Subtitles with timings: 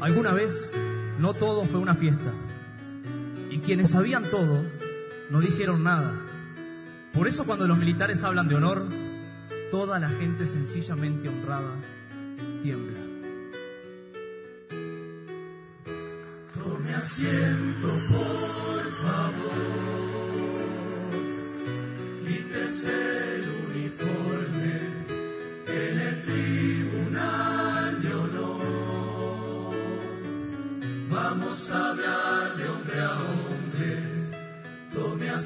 [0.00, 0.72] Alguna vez
[1.18, 2.32] no todo fue una fiesta.
[3.50, 4.62] Y quienes sabían todo
[5.30, 6.14] no dijeron nada.
[7.12, 8.86] Por eso cuando los militares hablan de honor,
[9.70, 11.74] toda la gente sencillamente honrada
[12.62, 13.00] tiembla.
[16.54, 19.77] Tome asiento, por favor.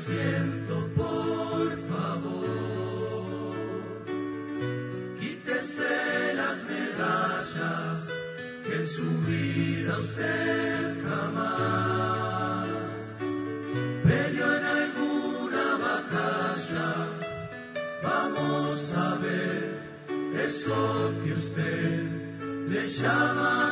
[0.02, 3.54] Asiento, por favor.
[5.20, 8.08] Quítese las medallas
[8.64, 12.68] que en su vida usted jamás
[14.02, 16.88] peleó en alguna batalla.
[18.02, 19.78] Vamos a ver
[20.44, 22.02] eso que usted
[22.68, 23.71] le llama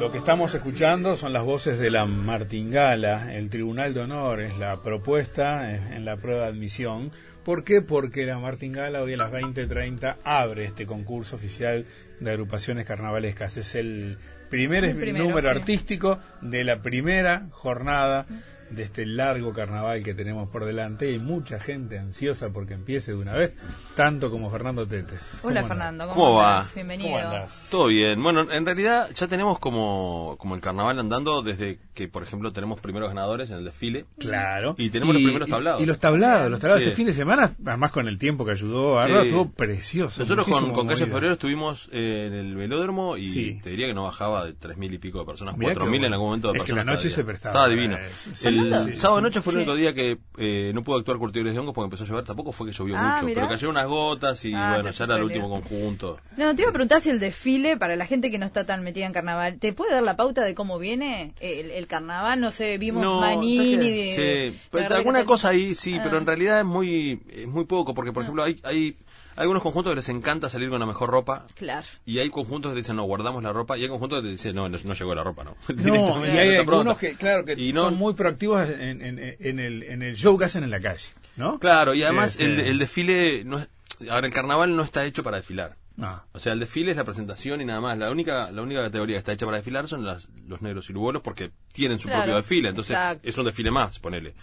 [0.00, 4.56] Lo que estamos escuchando son las voces de la Martingala, el Tribunal de Honor, es
[4.56, 7.12] la propuesta en la prueba de admisión.
[7.44, 7.82] ¿Por qué?
[7.82, 11.84] Porque la Martingala hoy a las 20.30 abre este concurso oficial
[12.18, 13.58] de agrupaciones carnavalescas.
[13.58, 14.16] Es el
[14.48, 15.54] primer El primero, número sí.
[15.58, 18.24] artístico de la primera jornada
[18.70, 21.08] de este largo carnaval que tenemos por delante.
[21.08, 23.52] Hay mucha gente ansiosa porque empiece de una vez,
[23.94, 25.40] tanto como Fernando Tetes.
[25.42, 26.66] Hola ¿Cómo Fernando, ¿cómo, ¿Cómo va?
[26.74, 27.10] Bienvenido.
[27.10, 27.68] ¿Cómo andás?
[27.70, 28.22] Todo bien.
[28.22, 32.80] Bueno, en realidad ya tenemos como, como el carnaval andando desde que, por ejemplo, tenemos
[32.80, 34.06] primeros ganadores en el desfile.
[34.18, 34.74] Claro.
[34.78, 35.80] Y tenemos los primeros tablados.
[35.82, 36.82] Y, los tablados, los tablados.
[36.82, 36.84] Sí.
[36.88, 39.28] Este fin de semana, además con el tiempo que ayudó, Bárbaro, Sí.
[39.28, 40.22] estuvo precioso.
[40.22, 41.06] Nosotros con, con Calle.
[41.06, 43.60] Febrero estuvimos eh, en el velódromo y Sí.
[43.62, 46.12] te diría que no bajaba de tres mil y pico de personas, cuatro mil en
[46.12, 47.98] algún momento de Es que la noche se prestaba Estaba divino.
[48.32, 49.22] Sí, El sí, sábado sí.
[49.24, 52.04] noche fue el único día que eh, no pudo actuar Curtidores de Hongos porque empezó
[52.04, 52.24] a llover.
[52.24, 53.40] Tampoco fue que llovió Ah, mucho, mirá.
[53.42, 56.18] pero cayeron unas gotas y Ah, bueno, ya era el último conjunto.
[56.36, 58.82] No, te iba a preguntar si el desfile, para la gente que no está tan
[58.82, 62.40] metida en carnaval, ¿te puede dar la pauta de cómo viene el, el carnaval?
[62.40, 64.12] No sé, vimos No, Manini ¿sabes de...
[64.14, 66.00] Sí, de pero García alguna cosa ahí sí, Ah.
[66.04, 68.96] pero en realidad es muy, es muy poco, porque por ejemplo hay, hay
[69.42, 71.46] algunos conjuntos que les encanta salir con la mejor ropa.
[71.54, 71.86] Claro.
[72.06, 73.76] Y hay conjuntos que dicen, no, guardamos la ropa.
[73.78, 75.56] Y hay conjuntos que te dicen, no, no, no llegó la ropa, no.
[75.68, 79.36] No, Directamente, y hay algunos que, claro, que Y no- son muy proactivos en, en-
[79.38, 81.58] en el, en el show que hacen en la calle, ¿no?
[81.58, 83.68] Claro, y además Este, el, el desfile, no es,
[84.10, 85.76] ahora el carnaval no está hecho para desfilar.
[85.96, 86.22] no.
[86.32, 87.98] O sea, el desfile es la presentación y nada más.
[87.98, 90.92] La única, la única categoría que está hecha para desfilar son las, los negros y
[90.94, 92.68] lubolos porque tienen su Claro, propio desfile.
[92.70, 93.28] Entonces exacto.
[93.28, 94.34] es un desfile más, ponele.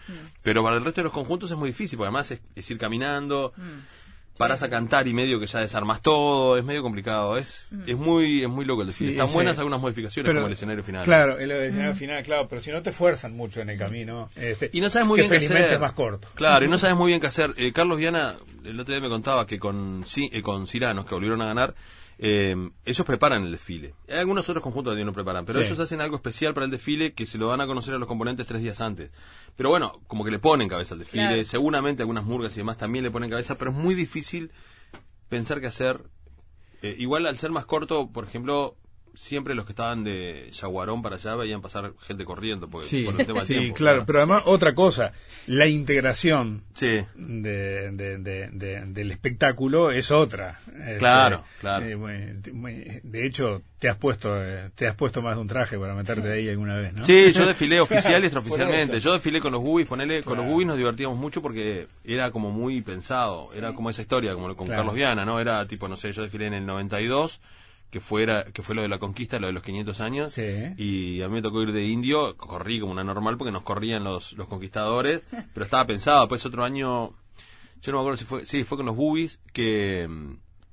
[0.44, 2.78] Pero para el resto de los conjuntos es muy difícil porque además es, es ir
[2.78, 3.54] caminando,
[4.38, 6.58] paras a cantar y medio que ya desarmas todo.
[6.58, 7.38] Es medio complicado.
[7.38, 9.10] Es, es muy es muy loco el desfile.
[9.12, 11.04] Sí, Están ese- buenas algunas modificaciones como el escenario final.
[11.06, 14.30] Claro, el escenario final, claro, pero si no te fuerzan mucho en el camino.
[14.36, 15.76] este, Y no sabes muy que bien qué felizmente hacer.
[15.76, 16.28] es más corto.
[16.36, 17.54] Claro, y no sabes muy bien qué hacer.
[17.58, 21.42] Eh, Carlos Viana, el otro día me contaba que con, eh, con Ciranos, que volvieron
[21.42, 21.74] a ganar,
[22.20, 22.56] eh,
[22.86, 23.94] ellos preparan el desfile.
[24.08, 25.66] Hay algunos otros conjuntos que no preparan, pero Sí.
[25.68, 28.08] ellos hacen algo especial para el desfile que se lo dan a conocer a los
[28.08, 29.12] componentes tres días antes.
[29.56, 31.28] Pero bueno, como que le ponen cabeza al desfile.
[31.28, 31.46] Claro.
[31.46, 34.52] Seguramente algunas murgas y demás también le ponen cabeza, pero es muy difícil
[35.30, 36.02] pensar qué hacer.
[36.82, 38.76] Eh, igual al ser más corto, por ejemplo,
[39.18, 42.70] siempre los que estaban de Yaguarón para allá veían pasar gente corriendo.
[42.70, 44.06] Porque, Sí, por el tema del sí, tiempo, claro, ¿no?
[44.06, 45.12] pero además otra cosa,
[45.48, 47.04] la integración Sí.
[47.16, 50.60] de, de- de- de- del espectáculo es otra.
[50.68, 51.86] Este, Claro, claro.
[51.88, 55.94] eh, de hecho, te has puesto eh, te has puesto más de un traje para
[55.96, 57.06] meterte ahí alguna vez, ¿no?
[57.06, 59.00] Sí, yo desfilé oficial y extraoficialmente.
[59.00, 62.52] Yo desfilé con los bubis, ponele, con los bubis nos divertíamos mucho porque era como
[62.52, 64.80] muy pensado, era como esa historia, como con Claro.
[64.82, 65.40] Carlos Viana, ¿no?
[65.40, 67.42] Era tipo, no sé, yo desfilé en el 92,
[67.90, 70.44] que fuera que fue lo de la conquista, lo de los 500 años, Sí.
[70.78, 74.04] y a mí me tocó ir de indio, corrí como una normal porque nos corrían
[74.04, 75.22] los, los conquistadores,
[75.54, 77.12] pero estaba pensado, después otro año,
[77.82, 80.08] yo no me acuerdo si fue, sí, fue con los bubis, que...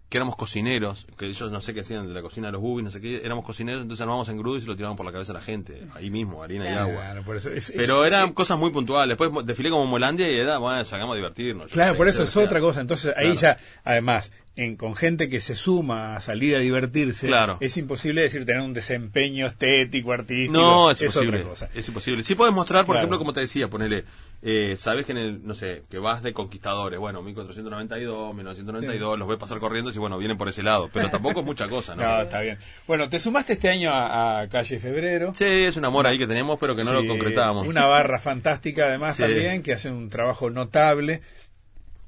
[0.08, 2.84] que éramos cocineros, que ellos no sé qué hacían de la cocina de los bubis,
[2.84, 5.32] no sé qué, éramos cocineros, entonces armábamos en grudo y lo tirábamos por la cabeza
[5.32, 6.94] a la gente, ahí mismo, harina y agua.
[6.94, 9.16] Claro, por eso es- es- Pero eran cosas muy puntuales.
[9.18, 11.72] Después desfilé como Molandia y era, bueno, salgamos a divertirnos.
[11.72, 12.80] Claro, sé, por eso es otra cosa.
[12.80, 13.58] Entonces ahí claro.
[13.58, 17.56] ya, además, en, con gente que se suma a salir a divertirse, Claro.
[17.60, 20.52] es imposible decir tener un desempeño estético, artístico.
[20.52, 21.38] No, es imposible.
[21.38, 21.68] otra cosa.
[21.74, 22.22] Es imposible.
[22.22, 23.00] Sí puedes mostrar, por Claro.
[23.00, 24.04] ejemplo, como te decía, ponele,
[24.42, 29.26] eh, sabes que en el, no sé, que vas de conquistadores, bueno, 1492, 1992, los
[29.26, 30.88] ves pasar corriendo y bueno, vienen por ese lado.
[30.92, 32.02] Pero tampoco es mucha cosa, ¿no?
[32.08, 32.58] No, está bien.
[32.86, 35.32] Bueno, te sumaste este año a, a Calle Febrero.
[35.34, 37.66] Sí, es un amor ahí que tenemos, pero que no Sí, lo concretamos.
[37.66, 39.22] Una barra fantástica, además, Sí.
[39.22, 41.22] también, que hace un trabajo notable.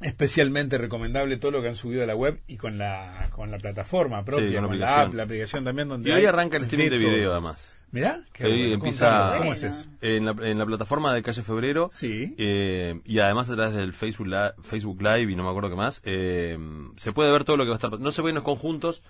[0.00, 3.56] Especialmente recomendable todo lo que han subido a la web y con la, con la
[3.58, 6.26] plataforma propia, Sí, con la con la app, la aplicación también donde Y hoy hay
[6.26, 7.72] arranca el streaming de video, además.
[7.92, 8.74] Mirá, qué Hoy bueno.
[8.74, 9.86] empieza- ¿Cómo es eso?
[10.02, 11.88] En la, en la plataforma de Calle Febrero.
[11.92, 12.34] Sí.
[12.36, 15.76] Eh, y además a través del Facebook, Li- Facebook Live y no me acuerdo qué
[15.76, 16.58] más, eh,
[16.96, 18.04] se puede ver todo lo que va a estar pasando.
[18.04, 19.02] No se ven los conjuntos,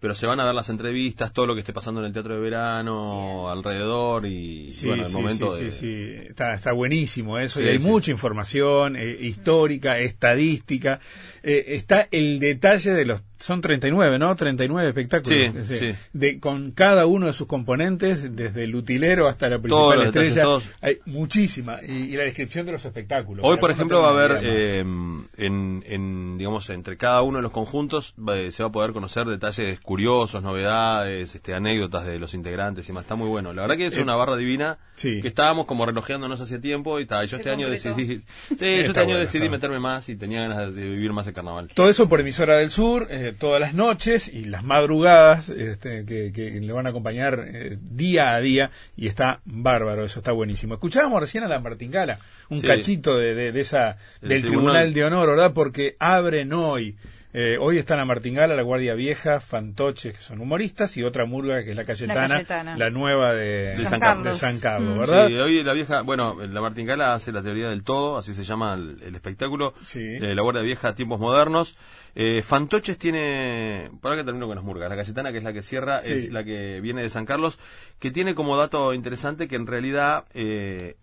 [0.00, 2.34] pero se van a ver las entrevistas, todo lo que esté pasando en el teatro
[2.34, 5.70] de verano, alrededor y Sí, bueno, el sí, momento sí, de...
[5.70, 6.26] sí, sí.
[6.28, 7.62] Está, está buenísimo eso.
[7.62, 11.00] Y hay mucha información eh, histórica, estadística.
[11.42, 13.22] Eh, está el detalle de los.
[13.44, 14.34] Son 39, ¿no?
[14.34, 15.38] 39 espectáculos.
[15.68, 15.94] Sí, sí.
[16.14, 20.28] De, con cada uno de sus componentes, desde el utilero hasta la Todos principal detalles,
[20.28, 20.42] estrella.
[20.44, 20.70] todos.
[20.80, 21.78] Hay muchísima.
[21.86, 23.44] Y, y la descripción de los espectáculos.
[23.46, 27.52] Hoy, por ejemplo, va a haber, eh, en, en, digamos, entre cada uno de los
[27.52, 32.88] conjuntos va- se va a poder conocer detalles curiosos, novedades, este, anécdotas de los integrantes
[32.88, 33.02] y más.
[33.04, 33.52] Está muy bueno.
[33.52, 35.20] La verdad que es Eh, una barra divina sí.
[35.20, 37.22] que estábamos como relojeándonos hace tiempo y está.
[37.24, 38.24] Yo Se este año decidí, sí,
[38.58, 41.34] yo este año bueno, decidí está meterme más y tenía ganas de vivir más el
[41.34, 41.68] carnaval.
[41.74, 46.32] Todo eso por emisora del sur, eh, todas las noches y las madrugadas este, que,
[46.32, 50.74] que le van a acompañar eh, día a día y está bárbaro, eso está buenísimo.
[50.74, 52.66] Escuchábamos recién a la Martingala, un Sí.
[52.66, 54.84] cachito de, de- de esa El del tribunal.
[54.90, 54.94] tribunal.
[54.94, 55.52] de Honor, ¿verdad?
[55.54, 56.96] Porque abren hoy.
[57.36, 61.64] Eh, hoy está la Martingala, la Guardia Vieja, Fantoche, que son humoristas, y otra murga
[61.64, 62.90] que es la Cayetana, la, Cayetana.
[62.90, 64.34] nueva de, De San Carlos.
[64.34, 65.00] de San Carlos, Mm.
[65.00, 65.26] ¿verdad?
[65.26, 68.74] Sí, hoy la vieja, bueno, la Martingala hace la teoría del todo, así se llama
[68.74, 69.74] el, el espectáculo.
[69.82, 69.98] Sí.
[70.00, 71.76] Eh, la Guardia Vieja a tiempos modernos.
[72.14, 75.62] Eh, Fantoches tiene, para que termino con las murgas, la Cayetana, que es la que
[75.64, 76.12] cierra, Sí.
[76.12, 77.58] es la que viene de San Carlos,
[77.98, 80.94] que tiene como dato interesante que en realidad eh,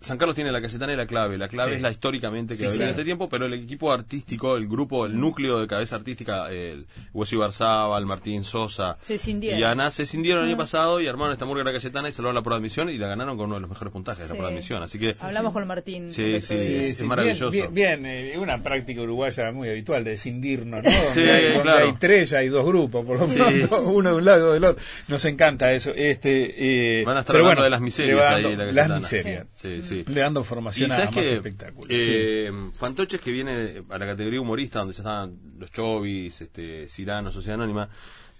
[0.00, 1.36] San Carlos tiene la Cayetana y la clave.
[1.36, 1.76] La clave Sí.
[1.76, 2.82] es la históricamente que Sí, sí.
[2.82, 7.34] este tiempo, pero el equipo artístico, el grupo, el núcleo de cabeza artística, el Hueso
[7.36, 9.60] Ibarzábal, Martín Sosa Se cindieron.
[9.60, 10.58] y Ana se cindieron el año Ah.
[10.64, 12.96] pasado y armaron esta murga de la Cayetana y salvaron la prueba de admisión y
[12.96, 14.82] la ganaron con uno de los mejores puntajes de la prueba de admisión.
[14.82, 16.10] Así que Hablamos con Martín.
[16.10, 17.50] Sí, sí, es maravilloso.
[17.50, 20.90] Bien, bien, bien, eh, una práctica uruguaya muy habitual de cindirnos, ¿no?
[21.12, 21.86] Sí, hay, donde claro.
[21.86, 23.36] hay tres, hay dos grupos, por lo Sí.
[23.38, 24.84] pronto, uno de un lado y otro del otro.
[25.08, 25.92] Nos encanta eso.
[25.94, 28.96] Este, eh, van a estar hablando bueno, de las miserias ahí la Las Cayetana.
[28.98, 29.46] miserias.
[29.54, 30.04] Sí, sí.
[30.06, 31.86] Le dando formación Y a más que espectáculos.
[31.90, 37.30] eh, Fantoches que viene a la categoría humorista donde ya estaban los Chovis, este, Cirano,
[37.30, 37.88] Sociedad Anónima,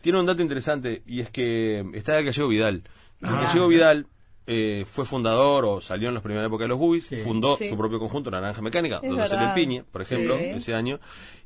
[0.01, 2.83] tiene un dato interesante y es que está el gallego Vidal.
[3.21, 3.43] El Ah.
[3.43, 4.07] gallego Vidal
[4.53, 7.17] eh, fue fundador o salió en la primera época de los Bubis, Sí.
[7.23, 7.69] fundó Sí.
[7.69, 9.55] su propio conjunto, Naranja Mecánica, Es donde salió el verdad.
[9.55, 10.45] Piñe, por ejemplo, Sí.
[10.47, 10.99] ese año.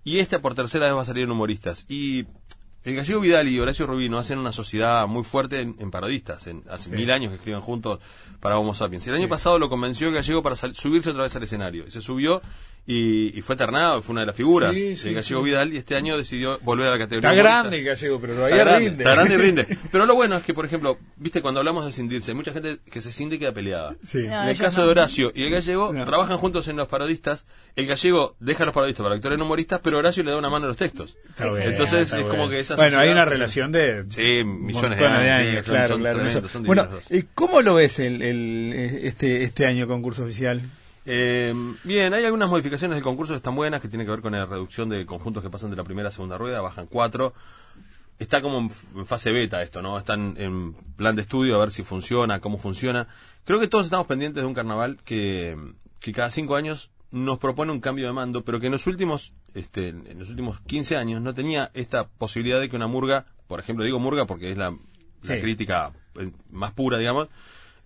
[0.04, 1.84] Y esta por tercera vez va a salir en humoristas.
[1.88, 2.24] Y
[2.84, 6.46] el gallego Vidal y Horacio Rubino hacen una sociedad muy fuerte en, en parodistas.
[6.46, 6.94] En, hace Sí.
[6.96, 7.98] mil años que escriben juntos
[8.40, 9.06] para Homo Sapiens.
[9.06, 11.86] El año pasado lo convenció el gallego para subirse otra vez al escenario.
[11.86, 12.42] Y se subió
[12.86, 15.44] y, y fue ternado, fue una de las figuras Sí, del sí, gallego sí.
[15.50, 15.72] Vidal.
[15.72, 17.30] Y este año decidió volver a la categoría.
[17.30, 19.02] Está grande el gallego, pero Está todavía grande, rinde.
[19.04, 19.78] está grande y rinde.
[19.90, 22.78] Pero lo bueno es que, por ejemplo, viste, cuando hablamos de cindirse, hay mucha gente
[22.90, 23.94] que se cinde y queda peleada.
[24.04, 24.18] Sí.
[24.26, 24.86] No, en el caso no.
[24.86, 26.04] de Horacio y el gallego, No.
[26.04, 27.46] trabajan juntos en los parodistas.
[27.74, 30.50] El gallego deja a los parodistas para actuar en humoristas, pero Horacio le da una
[30.50, 31.16] mano a los textos.
[31.30, 32.50] Está bien, Entonces, está es como bien.
[32.50, 36.18] que esa Bueno, hay una relación de Sí, millones de años, son- claro, son claro.
[36.18, 37.18] tremendos, son bueno, divinos los dos.
[37.18, 38.72] ¿y ¿cómo lo ves el, el-
[39.04, 40.60] este, este año concurso oficial?
[41.06, 41.54] Eh,
[41.84, 44.46] bien, hay algunas modificaciones del concurso que están buenas, que tienen que ver con la
[44.46, 47.34] reducción de conjuntos que pasan de la primera a segunda rueda, bajan cuatro.
[48.18, 48.58] Está como
[48.94, 49.98] en, fase beta esto, ¿no?
[49.98, 53.08] Están en plan de estudio a ver si funciona, cómo funciona.
[53.44, 55.56] Creo que todos estamos pendientes de un carnaval que,
[56.00, 59.32] que cada cinco años nos propone un cambio de mando, pero que en los últimos,
[59.54, 63.60] este, en los últimos 15 años no tenía esta posibilidad de que una murga, por
[63.60, 65.40] ejemplo, digo murga porque es la, la Sí.
[65.40, 67.28] crítica eh, más pura, digamos,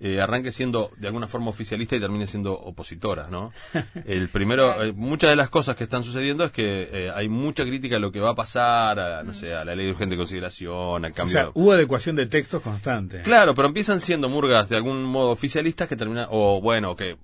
[0.00, 3.52] eh, arranque siendo de alguna forma oficialista y termine siendo opositora, ¿no?
[4.04, 7.64] El primero, eh, muchas de las cosas que están sucediendo es que eh, hay mucha
[7.64, 10.16] crítica a lo que va a pasar, a, no sé, a la ley de urgente
[10.16, 11.32] consideración, al O cambio.
[11.32, 13.22] sea, hubo adecuación de textos constante.
[13.22, 17.16] Claro, pero empiezan siendo murgas de algún modo oficialistas que terminan, o bueno, que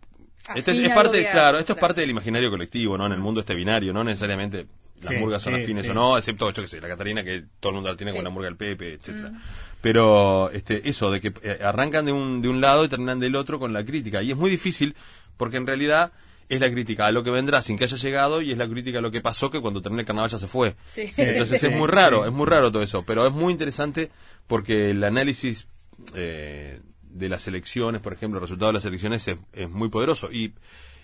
[0.55, 3.07] este es, es parte, claro, esto es parte del imaginario colectivo, ¿no?
[3.07, 4.67] En el mundo este binario, no necesariamente
[5.01, 5.91] las Sí, murgas son sí, afines sí.
[5.91, 8.17] o no, excepto, yo que sé, la Catarina, que todo el mundo la tiene Sí.
[8.19, 9.33] con la murga del Pepe, etcétera.
[9.81, 13.37] Pero este, eso, de que eh, arrancan de un, de un lado y terminan del
[13.37, 14.23] otro con la crítica.
[14.23, 14.95] Y es muy difícil,
[15.37, 16.13] porque en realidad
[16.49, 18.99] es la crítica a lo que vendrá sin que haya llegado y es la crítica
[18.99, 20.77] a lo que pasó que cuando termine el carnaval ya se fue.
[20.87, 21.11] Sí.
[21.17, 24.11] Entonces es muy raro, es muy raro todo eso, pero es muy interesante
[24.47, 25.67] porque el análisis
[26.15, 26.81] eh,
[27.15, 30.31] de las elecciones, por ejemplo, el resultado de las elecciones es, es muy poderoso.
[30.31, 30.53] Y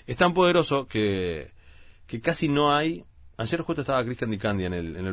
[0.06, 1.52] es tan poderoso que,
[2.06, 3.04] que casi no hay...
[3.36, 5.12] Ayer justo estaba Cristian Di Candia en el, en el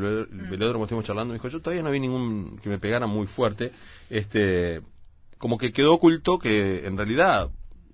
[0.50, 3.72] velódromo, estuvimos charlando, me dijo, yo todavía no vi ningún que me pegara muy fuerte,
[4.10, 4.82] este
[5.38, 7.50] como que quedó oculto que en realidad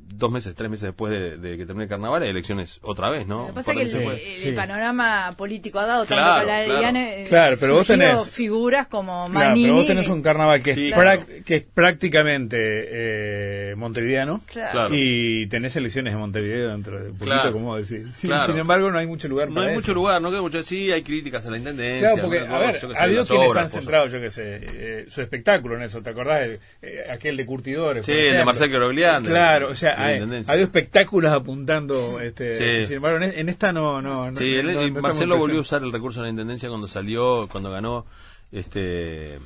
[0.05, 3.25] dos meses, tres meses después de, de que termine el carnaval hay elecciones otra vez,
[3.27, 3.41] ¿no?
[3.41, 4.51] Lo que pasa es de que el, Sí.
[4.51, 6.98] panorama político ha dado Claro, tanto claro.
[6.98, 9.63] Eh, Claro, pero vos tenés- figuras como Claro, Manini.
[9.67, 10.88] pero vos tenés un carnaval que, Sí.
[10.89, 11.24] es, Claro.
[11.45, 14.72] que es prácticamente eh, montevideano Claro.
[14.72, 14.89] Claro.
[14.95, 17.51] y tenés elecciones en Montevideo dentro de un poquito, Claro.
[17.53, 18.07] como decir.
[18.13, 18.45] Sí, Claro.
[18.51, 19.75] Sin embargo, no hay mucho lugar No hay eso.
[19.75, 20.62] mucho lugar, no queda mucho.
[20.63, 22.10] Sí, hay críticas a la intendencia.
[22.13, 25.22] Claro, porque, a ver, ha habido quienes obras, han centrado, yo qué sé, eh, su
[25.22, 26.01] espectáculo en eso.
[26.01, 26.41] ¿Te acordás?
[26.43, 28.05] El, eh, aquel de Curtidores.
[28.05, 28.45] Sí, el de ejemplo.
[28.45, 32.19] Marcel Caroglián, de- Claro, o sea, hay, espectáculos apuntando.
[32.19, 32.85] Este, Sí.
[32.88, 34.01] Sin embargo, en, esta no.
[34.01, 36.25] no, no Sí, él- no- no y estamos Marcelo volvió a usar el recurso de
[36.25, 38.05] la intendencia cuando salió, cuando ganó.
[38.51, 39.39] este,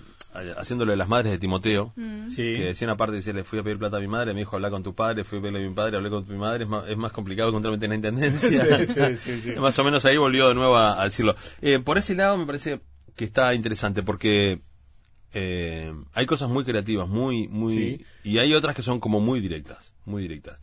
[0.58, 1.94] haciéndolo de las madres de Timoteo.
[1.96, 2.30] Mm.
[2.30, 2.36] Sí.
[2.54, 4.56] Que decía una parte, decía, le fui a pedir plata a mi madre, me dijo,
[4.56, 6.70] habla con tu padre, fui a pedirle a mi padre, hablé con tu madre, es
[6.70, 8.86] más, es más complicado que un trámite en la intendencia.
[8.86, 9.52] Sí, sí, sí, sí.
[9.58, 11.36] Más o menos ahí volvió de nuevo a, a decirlo.
[11.62, 12.82] Eh, por ese lado me parece
[13.16, 14.60] que está interesante, porque
[15.34, 18.06] eh, hay cosas muy creativas, muy, muy, Sí.
[18.24, 20.58] y hay otras que son como muy directas, muy directas.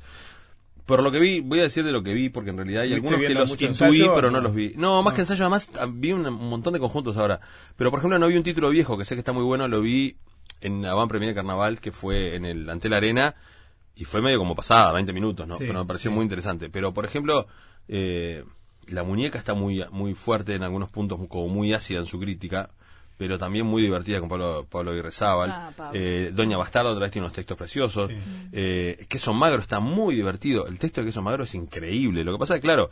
[0.87, 2.92] Por lo que vi, voy a decir de lo que vi, porque en realidad hay
[2.94, 4.14] ¿Viste algunos que los intuí, ensayo?
[4.14, 4.44] pero no, No.
[4.44, 4.75] los vi.
[4.76, 7.40] No, más que ensayo, además ah, vi un, montón de conjuntos ahora.
[7.76, 9.80] Pero por ejemplo, no vi un título viejo, que sé que está muy bueno, lo
[9.80, 10.16] vi
[10.61, 13.35] en la Van Premier de Carnaval, que fue en el Antel Arena,
[13.97, 15.54] y fue medio como pasada, 20 minutos, ¿no?
[15.56, 16.14] Sí, pero me pareció sí.
[16.16, 16.68] muy interesante.
[16.68, 17.47] Pero por ejemplo,
[17.88, 18.44] eh,
[18.88, 22.71] la muñeca está muy, muy fuerte en algunos puntos, como muy ácida en su crítica.
[23.16, 25.50] Pero también muy divertida con Pablo, Pablo Aguirrezábal.
[25.50, 26.00] Ah, Pablo.
[26.00, 28.09] Eh, Doña Bastardo otra vez tiene unos textos preciosos.
[28.09, 28.16] Sí.
[28.52, 30.66] Eh, Queso Magro está muy divertido.
[30.66, 32.25] El texto de Queso Magro es increíble.
[32.25, 32.90] Lo que pasa es que, claro,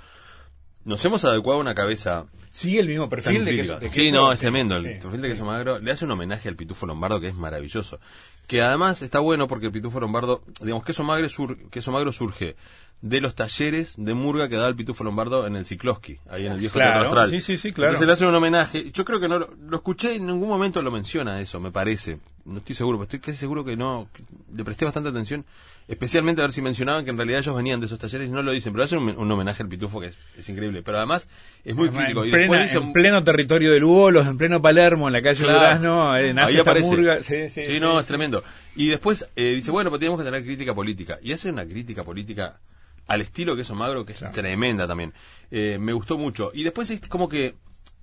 [0.84, 3.78] nos hemos adecuado a una cabeza Sigue el mismo perfil de que, crítica.
[3.80, 4.76] de Sí, queso, no, es sí, tremendo.
[4.76, 4.88] El sí.
[5.02, 7.98] perfil de Queso Magro le hace un homenaje al Pitufo Lombardo que es maravilloso.
[8.46, 12.54] Que además está bueno porque el Pitufo Lombardo, digamos, Queso Magro, sur- Queso Magro surge
[13.02, 16.52] de los talleres de murga que daba el Pitufo Lombardo en el Cicloski, ahí en
[16.52, 17.90] el viejo Claro, Teatro sí, sí, sí, claro.
[17.90, 18.90] Entonces le hacen un homenaje.
[18.92, 22.18] Yo creo que no lo, lo escuché, en ningún momento lo menciona eso, me parece.
[22.44, 24.08] No estoy seguro, pero estoy casi seguro que no.
[24.14, 24.22] que
[24.56, 25.44] Le presté bastante atención,
[25.88, 28.42] especialmente a ver si mencionaban que en realidad ellos venían de esos talleres y no
[28.42, 30.82] lo dicen, pero hacen un, un homenaje al Pitufo que es, es increíble.
[30.84, 31.28] Pero además
[31.64, 32.22] es muy Además, crítico.
[32.22, 35.22] En, y plena- después dicen, en pleno territorio del Bolos, en pleno Palermo, en la
[35.22, 35.58] calle Claro.
[35.58, 36.88] Durazno, nace Ahí esta aparece.
[36.90, 37.22] murga.
[37.22, 37.98] Sí, sí, Sí, sí, no, sí.
[38.02, 38.44] es tremendo.
[38.76, 41.18] Y después eh, dice, bueno, pero tenemos que tener crítica política.
[41.20, 42.58] Y hace una crítica política
[43.06, 44.34] al estilo Queso Magro, que es Claro.
[44.34, 45.12] tremenda también.
[45.50, 46.50] Eh, me gustó mucho.
[46.54, 47.54] Y después es como que,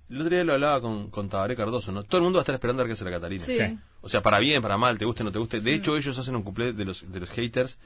[0.09, 2.03] el otro día lo hablaba con, con Tabaré Cardoso, ¿no?
[2.03, 3.43] Todo el mundo va a estar esperando a ver qué hace la Catalina.
[3.45, 3.55] Sí.
[3.55, 3.77] Sí.
[4.01, 5.61] O sea, para bien, para mal, te guste, no te guste.
[5.61, 7.79] De hecho, ellos hacen un cumple de los, de los haters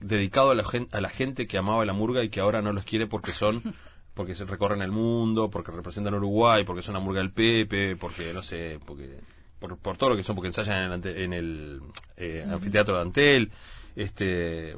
[0.00, 2.72] dedicado a la, gen- a la gente que amaba la murga y que ahora no
[2.72, 3.62] los quiere porque son
[4.14, 8.32] porque se recorren el mundo, porque representan Uruguay, porque son la murga del Pepe, porque
[8.34, 9.18] no sé, porque
[9.58, 11.80] por, por todo lo que son, porque ensayan en el, ante- en el
[12.16, 13.50] eh, anfiteatro de Antel,
[13.96, 14.76] este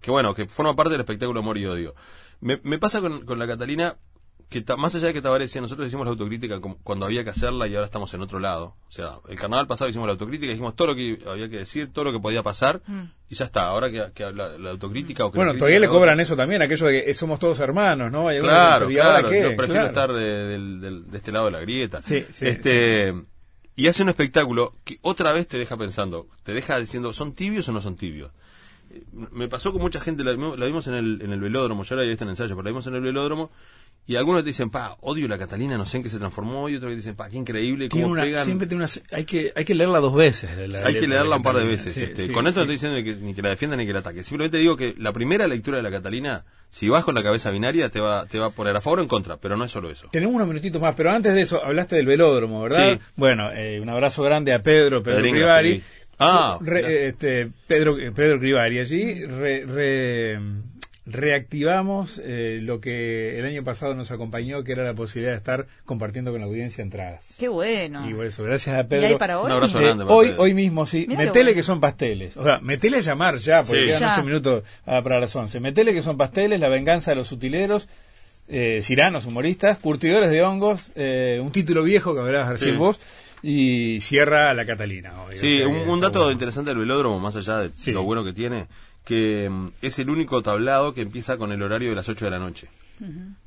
[0.00, 1.94] que bueno, que forma parte del espectáculo Amor y Odio.
[2.40, 3.96] Me, me pasa con, con la Catalina
[4.48, 7.22] que ta- más allá de que Tabaré decía, nosotros hicimos la autocrítica como- cuando había
[7.22, 8.74] que hacerla y ahora estamos en otro lado.
[8.88, 11.92] O sea, el carnaval pasado hicimos la autocrítica, dijimos todo lo que había que decir,
[11.92, 12.80] todo lo que podía pasar
[13.28, 13.66] y ya está.
[13.68, 16.62] Ahora que, que la, la autocrítica o que Bueno, la todavía le cobran eso también,
[16.62, 18.26] aquello de que somos todos hermanos, ¿no?
[18.26, 19.30] Hay Claro, que- ¿y ahora claro.
[19.30, 19.42] qué?
[19.42, 19.86] Yo prefiero Claro.
[19.86, 22.02] estar de, del- del- de este lado de la grieta.
[22.02, 23.14] Sí, sí, este
[23.76, 27.68] Y hace un espectáculo que otra vez te deja pensando, te deja diciendo, ¿son tibios
[27.68, 28.32] o no son tibios?
[29.12, 31.94] Me pasó con mucha gente, la, vimos- la vimos en el, en el velódromo, yo
[31.94, 33.50] ahora ya está en ensayo, pero la vimos en el velódromo
[34.06, 36.74] y algunos te dicen, pa, odio la Catalina, no sé en qué se transformó, y
[36.74, 38.44] otros que dicen, pa, qué increíble, Tiene cómo una, pegan.
[38.44, 40.50] siempre tiene una, hay que hay que leerla dos veces.
[40.56, 41.94] la Hay que leerla un par de veces.
[41.94, 42.26] Sí, este.
[42.26, 42.66] sí, Con esto sí.
[42.66, 44.24] no estoy diciendo ni que, ni que la defienda ni que la ataque.
[44.24, 47.88] Simplemente digo que la primera lectura de la Catalina, si vas con la cabeza binaria,
[47.90, 49.90] te va, te va a poner a favor o en contra, pero no es solo
[49.90, 50.08] eso.
[50.10, 52.94] Tenemos unos minutitos más, pero antes de eso, hablaste del velódromo, ¿verdad?
[52.94, 53.00] Sí.
[53.14, 55.22] Bueno, eh, un abrazo grande a Pedro, Pedro.
[55.32, 55.84] Graffiti.
[56.20, 58.78] Ah, Re- este, Pedro, Pedro Crivari.
[58.78, 60.38] Allí re- re-
[61.06, 65.66] reactivamos eh, lo que el año pasado nos acompañó, que era la posibilidad de estar
[65.84, 67.34] compartiendo con la audiencia entradas.
[67.38, 68.08] Qué bueno.
[68.08, 69.06] Y por eso, gracias a ¿Y Pedro.
[69.06, 69.46] hay para hoy?
[69.46, 70.42] Un abrazo grande para hoy, Pedro.
[70.42, 71.06] hoy mismo, sí.
[71.08, 71.56] Mirá metele bueno.
[71.56, 72.36] que son pasteles.
[72.36, 73.86] O sea, metele a llamar ya, porque Sí.
[73.88, 74.12] quedan Ya.
[74.14, 75.58] ocho minutos ah, para las once.
[75.60, 77.88] Metele que son pasteles, la venganza de los utileros,
[78.48, 82.76] eh, ciranos, humoristas, curtidores de hongos, eh, un título viejo que hablabas recién Sí.
[82.76, 83.00] vos,
[83.42, 85.22] y cierra la Catalina.
[85.22, 85.34] hoy.
[85.34, 86.32] O Sí, un, dato bueno.
[86.32, 87.92] interesante del velódromo, más allá de Sí.
[87.92, 88.66] lo bueno que tiene,
[89.04, 92.30] que mm, es el único tablado que empieza con el horario de las 8 de
[92.30, 92.68] la noche.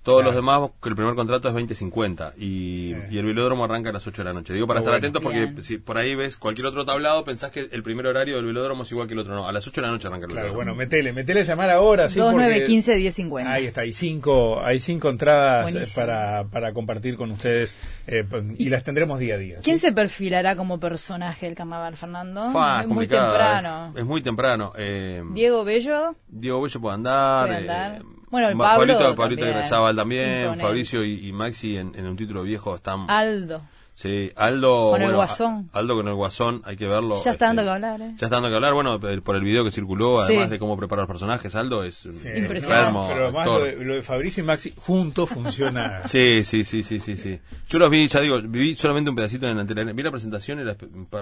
[0.04, 0.24] Todos Claro.
[0.24, 2.96] los demás, que el primer contrato es 20.50 y, Sí.
[3.12, 4.54] y el velódromo arranca a las 8 de la noche.
[4.54, 5.04] Digo para Muy estar bueno.
[5.06, 5.64] atentos porque Bien.
[5.64, 8.92] si por ahí ves cualquier otro tablado, pensás que el primer horario del velódromo es
[8.92, 9.34] igual que el otro.
[9.36, 10.66] No, a las 8 de la noche arranca el Claro, velódromo.
[10.72, 12.10] bueno, metele, metele a llamar ahora.
[12.10, 13.52] sí, porque- 2915 1050.
[13.54, 16.06] Ahí está, hay cinco, hay cinco entradas eh, Buenísimo.
[16.06, 17.76] para, para compartir con ustedes
[18.08, 18.26] eh,
[18.58, 19.58] y las tendremos día a día.
[19.64, 19.86] ¿Quién ¿sí?
[19.88, 22.50] se perfilará como personaje del carnaval, Fernando?
[22.50, 23.94] Fua, es muy temprano.
[23.96, 24.00] eh.
[24.00, 24.74] Es muy temprano.
[24.78, 26.16] Eh, Diego Bello.
[26.28, 27.46] Diego Bello puede andar.
[27.48, 28.02] Puede andar.
[28.02, 29.50] eh, Bueno, el Pablo Pablito, Pablito también.
[29.58, 30.40] Iglesiábal también.
[30.40, 30.62] Imponente.
[30.64, 33.06] Fabricio y, y Maxi en, en un título viejo están.
[33.10, 33.62] Aldo.
[33.96, 34.90] Sí, Aldo.
[34.90, 35.70] Con el Guasón.
[35.72, 37.14] Aldo con el Guasón, hay que verlo.
[37.24, 38.14] Ya está este, dando que hablar, ¿eh?
[38.18, 40.34] Ya está dando que hablar, bueno, por el video que circuló, Sí.
[40.34, 42.88] además de cómo preparar los personajes, Aldo es un Sí, Impresionante.
[42.88, 43.60] enfermo, Pero además actor.
[43.60, 46.02] lo de, lo de Fabricio y Maxi juntos funciona.
[46.08, 47.40] Sí, sí, sí, sí, sí, sí.
[47.70, 49.94] Yo los vi, ya digo, vi solamente un pedacito en la Arena.
[49.94, 50.76] Vi la presentación y la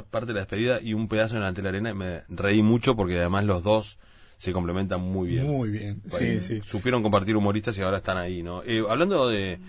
[0.10, 3.20] parte de la despedida y un pedazo en la Arena y me reí mucho porque
[3.20, 3.98] además los dos
[4.42, 5.46] se complementan muy bien.
[5.46, 6.02] Muy bien.
[6.10, 6.62] Sí, sí.
[6.66, 8.64] Supieron compartir humoristas y ahora están ahí, ¿no?
[8.66, 9.60] Eh, hablando de,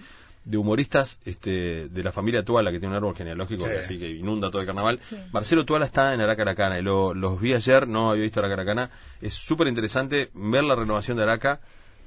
[0.46, 3.68] de humoristas este, de la familia Tuala, que tiene un árbol genealógico Sí.
[3.70, 4.98] que así que inunda todo el carnaval,
[5.30, 8.90] Marcelo Tuala está en Aracaracana y lo, los vi ayer, no había visto Aracaracana.
[9.20, 11.60] Es súper interesante ver la renovación de Araca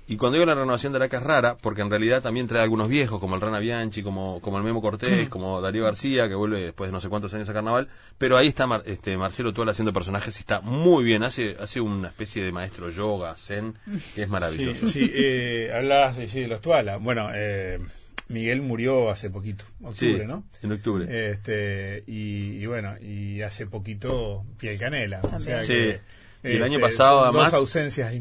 [0.08, 2.88] Y cuando digo la renovación de Araca es rara, porque en realidad también trae algunos
[2.90, 6.62] viejos, como el Rana Bianchi, como, como el Memo Cortés, como Darío García, que vuelve
[6.62, 7.88] después de no sé cuántos años a carnaval.
[8.20, 11.24] Pero ahí está Mar- este, Marcelo Tuala haciendo personajes y está muy bien.
[11.24, 13.74] Hace, hace una especie de maestro yoga, zen,
[14.14, 14.88] que es Sí, maravilloso.
[14.88, 16.98] sí, eh, hablabas de, sí, de los Tuala.
[16.98, 17.80] Bueno, eh,
[18.28, 20.44] Miguel murió hace poquito, octubre, Sí, ¿no?
[20.62, 21.32] en octubre.
[21.32, 25.22] Este, y, y bueno, y hace poquito Piel Canela.
[25.24, 25.74] O sea Sí.
[25.74, 26.00] que,
[26.46, 28.14] el año este, pasado, son además- Dos ausencias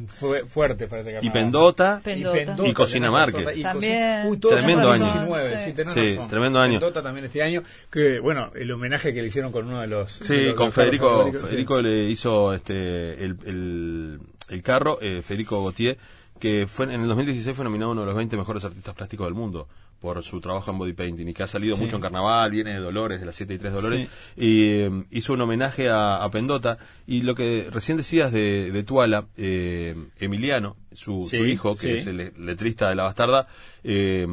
[0.48, 1.30] fuertes para este y.
[1.30, 2.56] Pendota, Pendota.
[2.66, 3.62] Y Cocina Márquez.
[3.62, 4.26] También.
[4.26, 5.04] Uy, Tremendo año.
[5.04, 5.64] 19, Sí.
[5.64, 6.28] sí, tenés Sí, razón.
[6.28, 6.80] tremendo año.
[6.80, 7.62] Pendota también este año.
[7.90, 10.18] Que, bueno, el homenaje que le hicieron con uno de los.
[10.20, 11.30] de Sí, los- con los Federico.
[11.32, 11.38] sí.
[11.46, 15.96] Federico le hizo este el, el, el carro, eh, Federico Gautier,
[16.44, 19.32] que fue en el 2016 fue nominado uno de los 20 mejores artistas plásticos del
[19.32, 19.66] mundo
[19.98, 22.80] por su trabajo en body painting y que ha salido mucho en carnaval, viene de
[22.80, 26.76] Dolores, de las 7 y 3 Dolores, y eh, hizo un homenaje a, a Pendota.
[27.06, 31.94] Y lo que recién decías de, de Tuala, eh, Emiliano, su, Sí, su hijo, que
[31.94, 33.48] es el letrista de La Bastarda,
[33.82, 34.26] eh,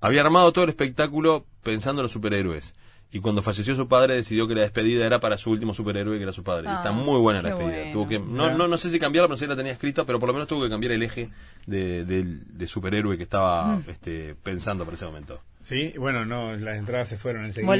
[0.00, 2.76] había armado todo el espectáculo pensando en los superhéroes.
[3.10, 6.24] Y cuando falleció su padre decidió que la despedida era para su último superhéroe que
[6.24, 6.64] era su padre.
[6.66, 7.76] y Ah, está muy buena la despedida.
[7.78, 7.92] bueno.
[7.92, 10.26] Tuvo que, no, no, no sé si cambiarla, pero sí la tenía escrita, pero por
[10.26, 11.30] lo menos tuvo que cambiar el eje
[11.66, 13.84] de, del- de superhéroe que estaba Mm.
[13.88, 15.40] este, pensando para ese momento.
[15.62, 17.70] Sí, bueno, no, las entradas se fueron enseguida.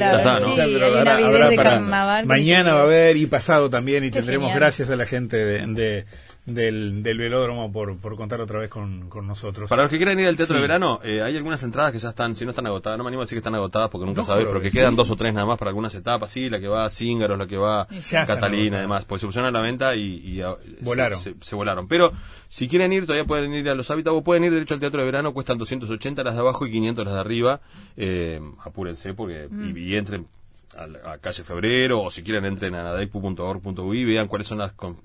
[1.49, 1.79] De para-
[2.25, 4.59] Mañana va a haber y pasado también y Qué tendremos genial.
[4.59, 6.05] gracias a la gente de, de-
[6.45, 9.69] del, del velódromo por, por contar otra vez con, con nosotros.
[9.69, 10.61] Para los que quieran ir al teatro Sí.
[10.61, 13.09] de verano, eh, hay algunas entradas que ya están, si no están agotadas, no me
[13.09, 15.11] animo a decir que están agotadas porque nunca No, sabes, pero que que quedan dos
[15.11, 17.57] o tres nada más para algunas etapas, sí, la que va a Cíngaros, la que
[17.57, 20.41] va Ya están Catalina, además, pues se pusieron a la venta y,
[20.81, 21.19] Volaron.
[21.19, 21.87] Se, se volaron.
[21.87, 22.13] Pero
[22.47, 25.01] si quieren ir, todavía pueden ir a los hábitats o pueden ir derecho al teatro
[25.01, 27.59] de verano, cuestan 280 las de abajo y 500 las de arriba.
[27.95, 29.77] Eh, apúrense porque Mm.
[29.77, 30.25] y, y entren
[30.77, 34.71] a, la- a calle Febrero o si quieren entren a nadaipu.org.ui vean cuáles son las
[34.73, 34.97] con-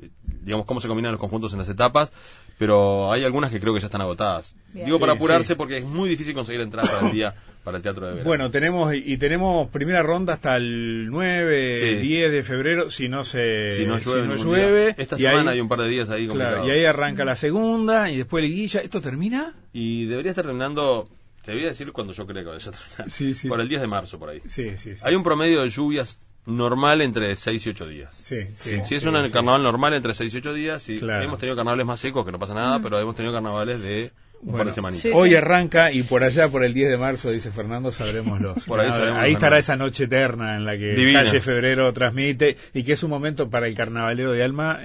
[0.44, 2.12] digamos cómo se combinan los conjuntos en las etapas
[2.58, 4.86] pero hay algunas que creo que ya están agotadas Bien.
[4.86, 5.54] digo para apurarse sí.
[5.56, 7.34] porque es muy difícil conseguir entradas para el día
[7.64, 11.94] para el teatro de verano Bueno, tenemos y tenemos primera ronda hasta el 9, Sí.
[12.06, 14.84] 10 de febrero, si no se si no llueve, ningún llueve.
[14.86, 14.94] día.
[14.98, 17.34] esta y semana ahí- hay un par de días ahí claro, y ahí arranca la
[17.36, 18.80] segunda y después liguilla.
[18.80, 19.54] ¿Esto termina?
[19.72, 21.08] y debería estar terminando
[21.44, 23.48] te voy a decir cuando yo creo que vaya a terminar Sí, sí.
[23.48, 25.02] por el 10 de marzo por ahí Sí, sí, sí.
[25.02, 28.14] hay un promedio de lluvias normal entre 6 y 8 días.
[28.20, 31.22] Sí, sí, Si- es sí, un carnaval normal entre 6 y 8 días, y Claro.
[31.24, 34.12] hemos tenido carnavales más secos, que no pasa nada, pero hemos tenido carnavales de
[34.44, 35.02] Bueno, de semanitas.
[35.02, 35.36] Sí, Hoy sí.
[35.36, 38.64] arranca y por allá, por el 10 de marzo, dice Fernando, sabremos los.
[38.66, 41.24] Por ahí Ah, sabremos ahí estará esa noche eterna en la que Divina.
[41.24, 44.80] Calle Febrero transmite y que es un momento para el carnavalero de alma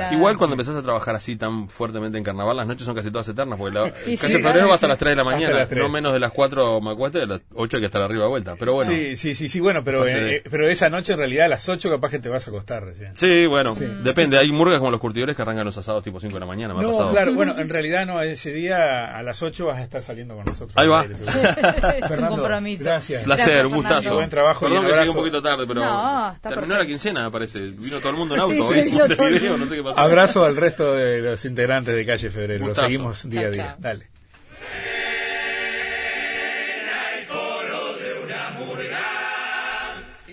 [0.00, 0.12] Espectacular.
[0.14, 3.28] Igual cuando empezás a trabajar así tan fuertemente en carnaval, las noches son casi todas
[3.28, 4.90] eternas, porque la Y calle sí, febrero sí, va hasta sí.
[4.90, 7.42] las 3 de la mañana, no menos de las 4 me acuesto, y a las
[7.54, 8.56] 8 hay que estar arriba de vuelta.
[8.58, 11.12] Pero bueno, sí, Sí, sí, sí, sí, bueno, pero, eh, de- eh, pero esa noche
[11.12, 13.12] en realidad a las 8 capaz que te vas a acostar recién.
[13.50, 14.38] bueno, depende.
[14.38, 16.80] Hay murgas como los curtidores que arrancan los asados tipo 5 de la mañana, me
[16.80, 17.10] ha No, pasado.
[17.12, 20.44] claro, bueno, en realidad no, ese día a las 8 vas a estar saliendo con
[20.44, 20.72] nosotros.
[20.76, 21.00] Ahí va.
[21.02, 21.38] aire, seguro.
[21.40, 22.84] es un Fernando, compromiso.
[22.84, 23.22] gracias.
[23.24, 23.94] Placer, Gracias, un gustazo.
[23.96, 24.16] Fernando.
[24.16, 26.78] Buen trabajo Perdón que llegué un poquito tarde, pero No, está terminó perfecto.
[26.78, 27.58] la quincena, me parece.
[27.70, 30.00] Vino todo el mundo en auto, Sí, hoy sí, video, no sé qué pasó.
[30.00, 32.66] Abrazo al resto de los integrantes de Calle Febrero.
[32.68, 33.66] Lo seguimos día a Chao, día.
[33.66, 33.76] chao.
[33.78, 34.13] Dale.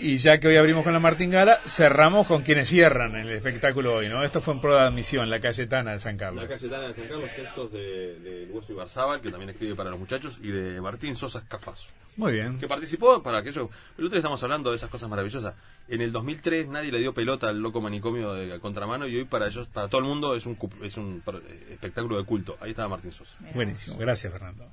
[0.03, 4.09] Y ya que hoy abrimos con la Martingala, cerramos con quienes cierran el espectáculo hoy,
[4.09, 4.23] ¿no?
[4.23, 6.43] Esto fue en pro de admisión, la Cayetana de San Carlos.
[6.43, 9.99] La Cayetana de San Carlos, textos de, de Hueso Ibarzábal, que también escribe para los
[9.99, 12.57] muchachos, y de Martín Sosa Cafazo, Muy bien.
[12.57, 13.69] que participó para aquello.
[13.97, 15.53] El otro día estamos hablando de esas cosas maravillosas.
[15.87, 19.45] En el 2003 nadie le dio pelota al loco manicomio de contramano, y hoy para
[19.47, 21.21] ellos, para todo el mundo, es un, es un
[21.69, 22.57] espectáculo de culto.
[22.59, 23.37] Ahí estaba Martín Sosa.
[23.53, 23.97] Buenísimo.
[23.97, 24.67] Gracias, Fernando.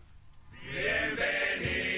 [0.62, 1.97] que